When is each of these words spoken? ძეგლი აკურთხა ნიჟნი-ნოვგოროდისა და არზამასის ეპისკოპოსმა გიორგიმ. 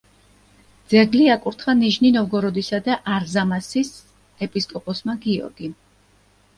ძეგლი 0.93 1.27
აკურთხა 1.33 1.75
ნიჟნი-ნოვგოროდისა 1.83 2.81
და 2.89 2.97
არზამასის 3.19 3.95
ეპისკოპოსმა 4.49 5.21
გიორგიმ. 5.29 5.83